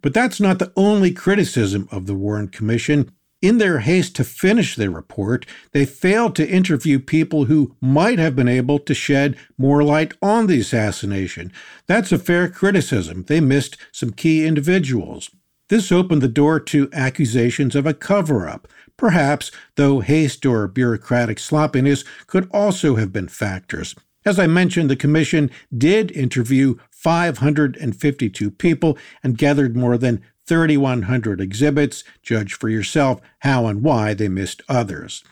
But 0.01 0.13
that's 0.13 0.41
not 0.41 0.59
the 0.59 0.73
only 0.75 1.11
criticism 1.11 1.87
of 1.91 2.05
the 2.05 2.15
Warren 2.15 2.49
Commission. 2.49 3.11
In 3.41 3.59
their 3.59 3.79
haste 3.79 4.15
to 4.15 4.23
finish 4.23 4.75
their 4.75 4.89
report, 4.89 5.45
they 5.71 5.85
failed 5.85 6.35
to 6.35 6.49
interview 6.49 6.99
people 6.99 7.45
who 7.45 7.75
might 7.79 8.19
have 8.19 8.35
been 8.35 8.47
able 8.47 8.79
to 8.79 8.93
shed 8.93 9.37
more 9.57 9.83
light 9.83 10.13
on 10.21 10.47
the 10.47 10.59
assassination. 10.59 11.51
That's 11.85 12.11
a 12.11 12.19
fair 12.19 12.49
criticism. 12.49 13.23
They 13.27 13.39
missed 13.39 13.77
some 13.91 14.11
key 14.11 14.45
individuals. 14.45 15.29
This 15.69 15.91
opened 15.91 16.21
the 16.21 16.27
door 16.27 16.59
to 16.59 16.89
accusations 16.93 17.75
of 17.75 17.85
a 17.85 17.93
cover 17.93 18.47
up. 18.47 18.67
Perhaps, 18.97 19.51
though 19.75 19.99
haste 19.99 20.45
or 20.45 20.67
bureaucratic 20.67 21.39
sloppiness 21.39 22.03
could 22.27 22.49
also 22.51 22.95
have 22.95 23.11
been 23.11 23.27
factors. 23.27 23.95
As 24.25 24.39
I 24.39 24.47
mentioned, 24.47 24.89
the 24.89 24.95
Commission 24.95 25.51
did 25.75 26.11
interview 26.11 26.75
552 26.89 28.51
people 28.51 28.97
and 29.21 29.37
gathered 29.37 29.75
more 29.75 29.97
than 29.97 30.23
3,100 30.47 31.41
exhibits. 31.41 32.03
Judge 32.23 32.53
for 32.53 32.69
yourself 32.69 33.21
how 33.39 33.67
and 33.67 33.83
why 33.83 34.13
they 34.13 34.27
missed 34.27 34.61
others. 34.67 35.23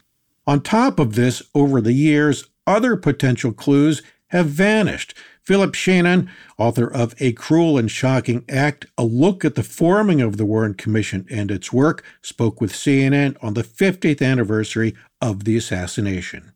On 0.46 0.62
top 0.62 1.00
of 1.00 1.16
this, 1.16 1.42
over 1.56 1.82
the 1.82 1.94
years, 1.94 2.46
other 2.68 2.96
potential 2.96 3.54
clues 3.54 4.02
have 4.28 4.48
vanished. 4.48 5.16
Philip 5.44 5.74
Shenon, 5.74 6.30
author 6.58 6.88
of 6.88 7.14
A 7.20 7.34
Cruel 7.34 7.78
and 7.78 7.92
Shocking 7.92 8.46
Act, 8.48 8.86
a 8.98 9.04
look 9.04 9.44
at 9.44 9.56
the 9.56 9.64
forming 9.64 10.22
of 10.22 10.38
the 10.38 10.46
Warren 10.46 10.74
Commission 10.74 11.28
and 11.30 11.52
its 11.52 11.74
work, 11.74 12.02
spoke 12.22 12.62
with 12.62 12.72
CNN 12.72 13.36
on 13.42 13.54
the 13.54 13.64
50th 13.64 14.26
anniversary 14.26 14.96
of 15.20 15.44
the 15.44 15.58
assassination. 15.58 16.54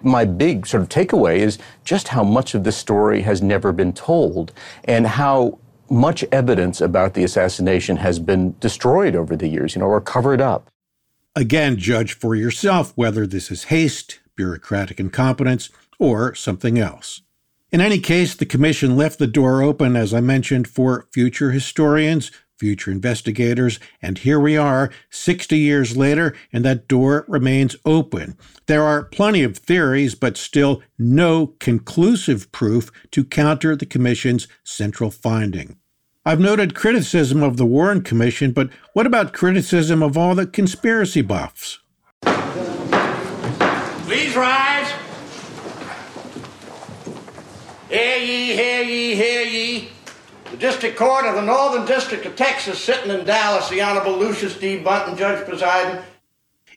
My 0.00 0.24
big 0.24 0.64
sort 0.64 0.84
of 0.84 0.88
takeaway 0.90 1.38
is 1.38 1.58
just 1.84 2.08
how 2.08 2.22
much 2.22 2.54
of 2.54 2.62
this 2.62 2.76
story 2.76 3.22
has 3.22 3.42
never 3.42 3.72
been 3.72 3.92
told 3.92 4.52
and 4.84 5.08
how 5.08 5.58
much 5.90 6.24
evidence 6.30 6.80
about 6.80 7.14
the 7.14 7.24
assassination 7.24 7.96
has 7.96 8.20
been 8.20 8.54
destroyed 8.60 9.16
over 9.16 9.34
the 9.34 9.48
years, 9.48 9.74
you 9.74 9.80
know, 9.80 9.86
or 9.86 10.00
covered 10.00 10.40
up. 10.40 10.70
Again, 11.34 11.78
judge 11.78 12.12
for 12.12 12.36
yourself 12.36 12.92
whether 12.94 13.26
this 13.26 13.50
is 13.50 13.64
haste, 13.64 14.20
bureaucratic 14.36 15.00
incompetence, 15.00 15.68
or 15.98 16.32
something 16.36 16.78
else. 16.78 17.22
In 17.74 17.80
any 17.80 17.98
case, 17.98 18.36
the 18.36 18.46
Commission 18.46 18.96
left 18.96 19.18
the 19.18 19.26
door 19.26 19.60
open, 19.60 19.96
as 19.96 20.14
I 20.14 20.20
mentioned, 20.20 20.68
for 20.68 21.08
future 21.12 21.50
historians, 21.50 22.30
future 22.56 22.92
investigators, 22.92 23.80
and 24.00 24.16
here 24.16 24.38
we 24.38 24.56
are, 24.56 24.92
60 25.10 25.58
years 25.58 25.96
later, 25.96 26.36
and 26.52 26.64
that 26.64 26.86
door 26.86 27.24
remains 27.26 27.74
open. 27.84 28.38
There 28.66 28.84
are 28.84 29.02
plenty 29.02 29.42
of 29.42 29.58
theories, 29.58 30.14
but 30.14 30.36
still 30.36 30.82
no 31.00 31.48
conclusive 31.58 32.52
proof 32.52 32.92
to 33.10 33.24
counter 33.24 33.74
the 33.74 33.86
Commission's 33.86 34.46
central 34.62 35.10
finding. 35.10 35.76
I've 36.24 36.38
noted 36.38 36.76
criticism 36.76 37.42
of 37.42 37.56
the 37.56 37.66
Warren 37.66 38.02
Commission, 38.02 38.52
but 38.52 38.70
what 38.92 39.04
about 39.04 39.32
criticism 39.32 40.00
of 40.00 40.16
all 40.16 40.36
the 40.36 40.46
conspiracy 40.46 41.22
buffs? 41.22 41.80
Please 42.22 44.36
rise. 44.36 45.03
Hear 47.94 48.18
ye, 48.18 48.54
hear 48.56 48.82
ye, 48.82 49.14
hear 49.14 49.42
ye. 49.42 49.88
The 50.50 50.56
District 50.56 50.96
Court 50.96 51.26
of 51.26 51.36
the 51.36 51.42
Northern 51.42 51.86
District 51.86 52.26
of 52.26 52.34
Texas, 52.34 52.82
sitting 52.82 53.08
in 53.08 53.24
Dallas, 53.24 53.68
the 53.68 53.82
Honorable 53.82 54.18
Lucius 54.18 54.58
D. 54.58 54.80
Bunton, 54.80 55.16
Judge 55.16 55.46
presiding. 55.46 56.02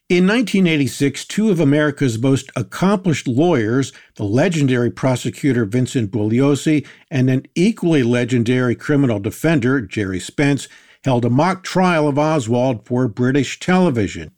In 0.10 0.28
1986, 0.28 1.26
two 1.26 1.50
of 1.50 1.60
America's 1.60 2.20
most 2.20 2.52
accomplished 2.56 3.28
lawyers, 3.28 3.94
the 4.14 4.26
legendary 4.26 4.92
prosecutor 4.92 5.66
Vincent 5.66 6.12
Bugliosi 6.12 6.86
and 7.10 7.32
an 7.32 7.48
equally 7.56 8.04
legendary 8.04 8.76
criminal 8.76 9.20
defender, 9.20 9.82
Gerry 9.82 10.20
Spence, 10.20 10.68
held 11.04 11.26
a 11.26 11.32
mock 11.32 11.64
trial 11.64 12.08
of 12.08 12.20
Oswald 12.20 12.86
for 12.86 13.08
British 13.08 13.60
television. 13.60 14.30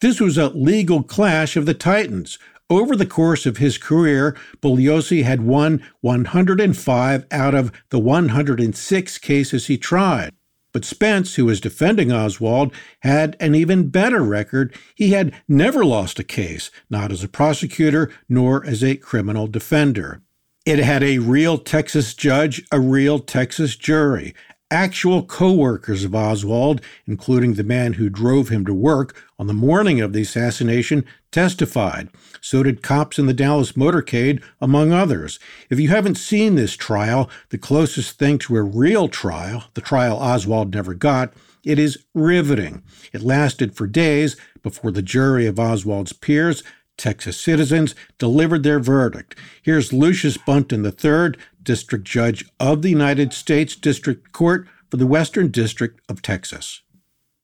This 0.00 0.18
was 0.18 0.38
a 0.38 0.48
legal 0.48 1.02
clash 1.02 1.56
of 1.56 1.66
the 1.66 1.74
titans. 1.74 2.38
Over 2.70 2.96
the 2.96 3.06
course 3.06 3.44
of 3.44 3.58
his 3.58 3.76
career, 3.76 4.36
Bugliosi 4.60 5.24
had 5.24 5.42
won 5.42 5.84
105 6.00 7.26
out 7.30 7.54
of 7.54 7.72
the 7.90 7.98
106 7.98 9.18
cases 9.18 9.66
he 9.66 9.76
tried. 9.76 10.32
But 10.72 10.86
Spence, 10.86 11.34
who 11.34 11.44
was 11.44 11.60
defending 11.60 12.10
Oswald, 12.10 12.72
had 13.00 13.36
an 13.38 13.54
even 13.54 13.90
better 13.90 14.22
record. 14.22 14.74
He 14.94 15.10
had 15.10 15.34
never 15.46 15.84
lost 15.84 16.18
a 16.18 16.24
case, 16.24 16.70
not 16.88 17.12
as 17.12 17.22
a 17.22 17.28
prosecutor 17.28 18.10
nor 18.28 18.64
as 18.64 18.82
a 18.82 18.96
criminal 18.96 19.46
defender. 19.46 20.22
It 20.64 20.78
had 20.78 21.02
a 21.02 21.18
real 21.18 21.58
Texas 21.58 22.14
judge, 22.14 22.64
a 22.72 22.80
real 22.80 23.18
Texas 23.18 23.76
jury, 23.76 24.34
actual 24.72 25.22
co 25.22 25.52
workers 25.52 26.02
of 26.02 26.14
Oswald, 26.14 26.80
including 27.06 27.54
the 27.54 27.62
man 27.62 27.92
who 27.94 28.08
drove 28.08 28.48
him 28.48 28.64
to 28.64 28.72
work 28.72 29.14
on 29.38 29.46
the 29.46 29.52
morning 29.52 30.00
of 30.00 30.12
the 30.12 30.22
assassination, 30.22 31.04
testified. 31.30 32.08
So 32.40 32.62
did 32.62 32.82
cops 32.82 33.18
in 33.18 33.26
the 33.26 33.34
Dallas 33.34 33.72
motorcade, 33.72 34.42
among 34.60 34.92
others. 34.92 35.38
If 35.68 35.78
you 35.78 35.88
haven't 35.88 36.16
seen 36.16 36.54
this 36.54 36.74
trial, 36.76 37.28
the 37.50 37.58
closest 37.58 38.18
thing 38.18 38.38
to 38.38 38.56
a 38.56 38.62
real 38.62 39.08
trial, 39.08 39.64
the 39.74 39.80
trial 39.80 40.16
Oswald 40.16 40.74
never 40.74 40.94
got, 40.94 41.34
it 41.64 41.78
is 41.78 42.04
riveting. 42.14 42.82
It 43.12 43.22
lasted 43.22 43.76
for 43.76 43.86
days 43.86 44.36
before 44.62 44.90
the 44.90 45.02
jury 45.02 45.46
of 45.46 45.60
Oswald's 45.60 46.12
peers 46.12 46.62
Texas 46.96 47.36
citizens 47.36 47.94
delivered 48.18 48.62
their 48.62 48.78
verdict. 48.78 49.36
Here's 49.62 49.92
Lucius 49.92 50.36
Bunton 50.36 50.84
III, 50.84 51.32
District 51.64 52.04
Judge 52.04 52.44
of 52.60 52.82
the 52.82 52.90
United 52.90 53.32
States 53.32 53.76
District 53.76 54.32
Court 54.32 54.66
for 54.90 54.96
the 54.96 55.06
Western 55.06 55.48
District 55.48 56.00
of 56.08 56.22
Texas. 56.22 56.82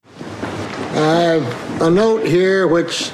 I 0.05 1.21
have 1.21 1.83
a 1.83 1.91
note 1.91 2.27
here 2.27 2.67
which 2.67 3.11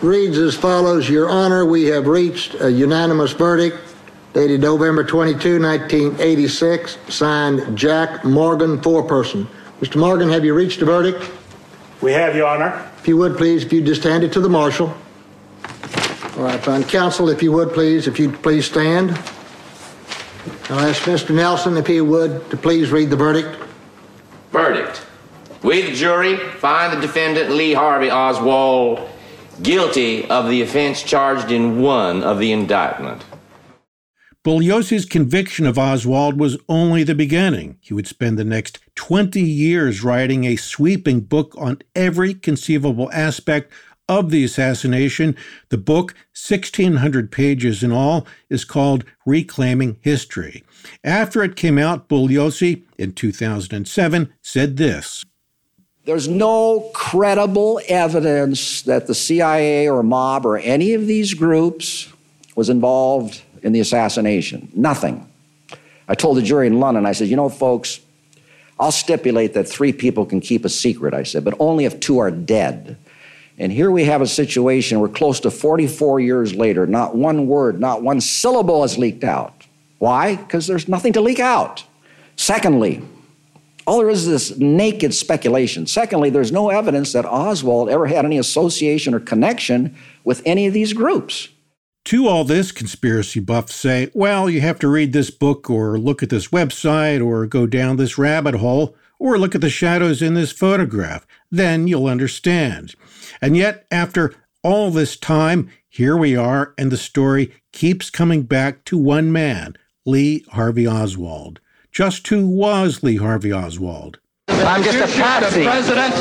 reads 0.00 0.36
as 0.38 0.56
follows 0.56 1.08
Your 1.08 1.30
Honor, 1.30 1.64
we 1.64 1.84
have 1.84 2.06
reached 2.06 2.54
a 2.60 2.70
unanimous 2.70 3.32
verdict 3.32 3.78
dated 4.32 4.60
November 4.60 5.04
22, 5.04 5.60
1986, 5.60 6.98
signed 7.08 7.76
Jack 7.76 8.24
Morgan, 8.24 8.78
foreperson. 8.78 9.46
Mr. 9.80 9.96
Morgan, 10.00 10.28
have 10.30 10.44
you 10.44 10.54
reached 10.54 10.80
a 10.82 10.84
verdict? 10.84 11.30
We 12.00 12.12
have, 12.12 12.34
Your 12.34 12.46
Honor. 12.46 12.90
If 12.98 13.06
you 13.06 13.16
would, 13.18 13.36
please, 13.36 13.64
if 13.64 13.72
you'd 13.72 13.86
just 13.86 14.02
hand 14.02 14.24
it 14.24 14.32
to 14.32 14.40
the 14.40 14.48
marshal. 14.48 14.88
All 16.36 16.44
right, 16.44 16.60
fine. 16.60 16.82
Counsel, 16.84 17.28
if 17.28 17.42
you 17.42 17.52
would, 17.52 17.72
please, 17.72 18.06
if 18.08 18.18
you'd 18.18 18.42
please 18.42 18.64
stand. 18.64 19.10
I'll 20.70 20.80
ask 20.80 21.02
Mr. 21.02 21.34
Nelson, 21.34 21.76
if 21.76 21.86
he 21.86 22.00
would, 22.00 22.50
to 22.50 22.56
please 22.56 22.90
read 22.90 23.10
the 23.10 23.16
verdict. 23.16 23.58
Verdict. 24.50 25.06
We, 25.62 25.82
the 25.82 25.92
jury, 25.92 26.36
find 26.36 26.96
the 26.96 27.00
defendant 27.00 27.50
Lee 27.50 27.72
Harvey 27.72 28.10
Oswald 28.10 29.08
guilty 29.62 30.28
of 30.28 30.48
the 30.48 30.62
offense 30.62 31.02
charged 31.02 31.50
in 31.50 31.80
one 31.80 32.22
of 32.22 32.38
the 32.38 32.52
indictment. 32.52 33.24
Bugliosi's 34.44 35.04
conviction 35.04 35.66
of 35.66 35.78
Oswald 35.78 36.40
was 36.40 36.58
only 36.68 37.04
the 37.04 37.14
beginning. 37.14 37.78
He 37.80 37.94
would 37.94 38.08
spend 38.08 38.36
the 38.36 38.44
next 38.44 38.80
20 38.96 39.40
years 39.40 40.02
writing 40.02 40.44
a 40.44 40.56
sweeping 40.56 41.20
book 41.20 41.54
on 41.56 41.80
every 41.94 42.34
conceivable 42.34 43.08
aspect 43.12 43.72
of 44.08 44.30
the 44.30 44.44
assassination. 44.44 45.36
The 45.68 45.78
book, 45.78 46.14
1,600 46.34 47.30
pages 47.30 47.82
in 47.82 47.92
all, 47.92 48.26
is 48.50 48.64
called 48.64 49.04
Reclaiming 49.26 49.96
History. 50.00 50.64
After 51.04 51.42
it 51.42 51.56
came 51.56 51.78
out, 51.78 52.08
Bugliosi, 52.08 52.82
in 52.98 53.12
2007, 53.12 54.32
said 54.42 54.76
this. 54.76 55.24
There's 56.04 56.26
no 56.26 56.90
credible 56.94 57.80
evidence 57.86 58.82
that 58.82 59.06
the 59.06 59.14
CIA 59.14 59.88
or 59.88 60.02
mob 60.02 60.44
or 60.44 60.58
any 60.58 60.94
of 60.94 61.06
these 61.06 61.32
groups 61.32 62.12
was 62.56 62.68
involved 62.68 63.42
in 63.62 63.72
the 63.72 63.78
assassination. 63.78 64.68
Nothing. 64.74 65.28
I 66.08 66.14
told 66.14 66.36
the 66.36 66.42
jury 66.42 66.66
in 66.66 66.80
London, 66.80 67.06
I 67.06 67.12
said, 67.12 67.28
you 67.28 67.36
know, 67.36 67.48
folks, 67.48 68.00
I'll 68.80 68.90
stipulate 68.92 69.54
that 69.54 69.68
three 69.68 69.92
people 69.92 70.26
can 70.26 70.40
keep 70.40 70.64
a 70.64 70.68
secret, 70.68 71.14
I 71.14 71.22
said, 71.22 71.44
but 71.44 71.54
only 71.60 71.84
if 71.84 72.00
two 72.00 72.18
are 72.18 72.32
dead. 72.32 72.96
And 73.58 73.70
here 73.70 73.90
we 73.90 74.04
have 74.04 74.22
a 74.22 74.26
situation 74.26 75.00
where 75.00 75.08
close 75.08 75.40
to 75.40 75.50
44 75.50 76.20
years 76.20 76.54
later, 76.54 76.86
not 76.86 77.14
one 77.14 77.46
word, 77.46 77.80
not 77.80 78.02
one 78.02 78.20
syllable 78.20 78.82
has 78.82 78.98
leaked 78.98 79.24
out. 79.24 79.66
Why? 79.98 80.36
Because 80.36 80.66
there's 80.66 80.88
nothing 80.88 81.12
to 81.12 81.20
leak 81.20 81.38
out. 81.38 81.84
Secondly, 82.36 83.02
all 83.86 83.98
there 83.98 84.10
is 84.10 84.26
is 84.26 84.48
this 84.48 84.58
naked 84.58 85.12
speculation. 85.14 85.86
Secondly, 85.86 86.30
there's 86.30 86.52
no 86.52 86.70
evidence 86.70 87.12
that 87.12 87.26
Oswald 87.26 87.88
ever 87.88 88.06
had 88.06 88.24
any 88.24 88.38
association 88.38 89.14
or 89.14 89.20
connection 89.20 89.96
with 90.24 90.42
any 90.44 90.66
of 90.66 90.72
these 90.72 90.92
groups. 90.92 91.48
To 92.06 92.26
all 92.26 92.44
this, 92.44 92.72
conspiracy 92.72 93.38
buffs 93.38 93.74
say, 93.74 94.10
well, 94.12 94.50
you 94.50 94.60
have 94.60 94.78
to 94.80 94.88
read 94.88 95.12
this 95.12 95.30
book 95.30 95.70
or 95.70 95.98
look 95.98 96.22
at 96.22 96.30
this 96.30 96.48
website 96.48 97.24
or 97.24 97.46
go 97.46 97.66
down 97.66 97.96
this 97.96 98.18
rabbit 98.18 98.56
hole 98.56 98.96
or 99.20 99.38
look 99.38 99.54
at 99.54 99.60
the 99.60 99.70
shadows 99.70 100.20
in 100.20 100.34
this 100.34 100.50
photograph. 100.50 101.24
Then 101.50 101.86
you'll 101.86 102.06
understand. 102.06 102.96
And 103.40 103.56
yet, 103.56 103.86
after 103.90 104.34
all 104.62 104.90
this 104.90 105.16
time, 105.16 105.70
here 105.88 106.16
we 106.16 106.36
are, 106.36 106.74
and 106.78 106.90
the 106.90 106.96
story 106.96 107.52
keeps 107.72 108.10
coming 108.10 108.42
back 108.42 108.84
to 108.86 108.96
one 108.96 109.32
man, 109.32 109.76
Lee 110.06 110.44
Harvey 110.52 110.86
Oswald. 110.86 111.60
Just 111.90 112.26
who 112.28 112.46
was 112.46 113.02
Lee 113.02 113.16
Harvey 113.16 113.52
Oswald? 113.52 114.18
I'm 114.48 114.82
just 114.82 114.98
a 114.98 115.20
patsy. 115.20 115.64
President. 115.64 116.14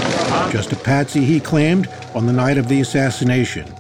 Just 0.52 0.72
a 0.72 0.76
patsy, 0.76 1.24
he 1.24 1.40
claimed, 1.40 1.88
on 2.14 2.26
the 2.26 2.34
night 2.34 2.58
of 2.58 2.68
the 2.68 2.82
assassination. 2.82 3.74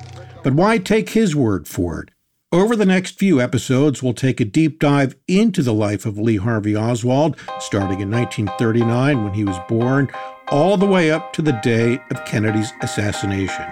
But 0.44 0.54
why 0.54 0.78
take 0.78 1.10
his 1.10 1.36
word 1.36 1.68
for 1.68 2.02
it? 2.02 2.10
Over 2.54 2.76
the 2.76 2.86
next 2.86 3.18
few 3.18 3.40
episodes, 3.40 4.04
we'll 4.04 4.14
take 4.14 4.42
a 4.42 4.46
deep 4.46 4.80
dive 4.80 5.16
into 5.28 5.62
the 5.62 5.74
life 5.74 6.06
of 6.06 6.18
Lee 6.18 6.36
Harvey 6.36 6.76
Oswald, 6.76 7.38
starting 7.60 8.02
in 8.02 8.12
1939 8.12 9.24
when 9.24 9.34
he 9.34 9.46
was 9.46 9.58
born, 9.70 10.10
all 10.52 10.76
the 10.76 10.86
way 10.86 11.10
up 11.10 11.32
to 11.34 11.42
the 11.42 11.60
day 11.64 12.02
of 12.12 12.26
Kennedy's 12.26 12.74
assassination. 12.82 13.66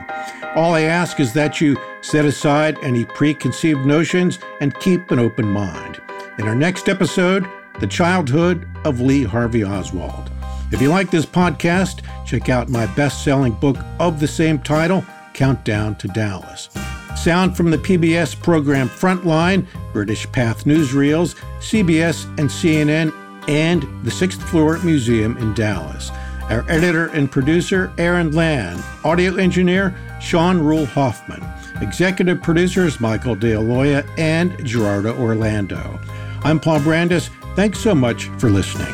All 0.55 0.73
I 0.73 0.81
ask 0.81 1.19
is 1.19 1.33
that 1.33 1.61
you 1.61 1.77
set 2.01 2.25
aside 2.25 2.77
any 2.81 3.03
preconceived 3.03 3.85
notions 3.85 4.39
and 4.61 4.79
keep 4.79 5.11
an 5.11 5.19
open 5.19 5.45
mind. 5.45 6.01
In 6.39 6.47
our 6.47 6.55
next 6.55 6.87
episode, 6.87 7.45
the 7.79 7.87
childhood 7.87 8.67
of 8.85 9.01
Lee 9.01 9.23
Harvey 9.23 9.63
Oswald. 9.63 10.31
If 10.71 10.81
you 10.81 10.89
like 10.89 11.11
this 11.11 11.25
podcast, 11.25 12.01
check 12.25 12.47
out 12.47 12.69
my 12.69 12.85
best 12.95 13.23
selling 13.23 13.53
book 13.53 13.77
of 13.99 14.19
the 14.19 14.27
same 14.27 14.59
title, 14.59 15.03
Countdown 15.33 15.95
to 15.95 16.07
Dallas. 16.07 16.69
Sound 17.15 17.57
from 17.57 17.71
the 17.71 17.77
PBS 17.77 18.39
program 18.41 18.87
Frontline, 18.87 19.67
British 19.91 20.27
Pathé 20.29 20.63
Newsreels, 20.63 21.35
CBS 21.59 22.25
and 22.39 22.49
CNN, 22.49 23.13
and 23.49 24.05
the 24.05 24.11
Sixth 24.11 24.41
Floor 24.41 24.77
Museum 24.79 25.37
in 25.37 25.53
Dallas. 25.53 26.11
Our 26.49 26.65
editor 26.67 27.07
and 27.07 27.31
producer, 27.31 27.93
Aaron 27.99 28.31
Land. 28.31 28.83
Audio 29.03 29.35
engineer, 29.35 29.95
Sean 30.19 30.57
Rule 30.59 30.87
Hoffman. 30.87 31.45
Executive 31.81 32.41
producers, 32.41 32.99
Michael 32.99 33.35
DeAloia 33.35 34.07
and 34.17 34.65
Gerardo 34.65 35.15
Orlando. 35.17 35.99
I'm 36.43 36.59
Paul 36.59 36.79
Brandus. 36.79 37.29
Thanks 37.55 37.79
so 37.79 37.93
much 37.93 38.25
for 38.39 38.49
listening. 38.49 38.93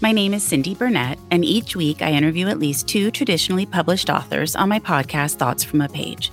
My 0.00 0.10
name 0.10 0.34
is 0.34 0.42
Cindy 0.42 0.74
Burnett, 0.74 1.20
and 1.30 1.44
each 1.44 1.76
week 1.76 2.02
I 2.02 2.10
interview 2.10 2.48
at 2.48 2.58
least 2.58 2.88
two 2.88 3.12
traditionally 3.12 3.64
published 3.64 4.10
authors 4.10 4.56
on 4.56 4.68
my 4.68 4.80
podcast, 4.80 5.36
Thoughts 5.36 5.62
from 5.62 5.80
a 5.80 5.88
Page. 5.88 6.32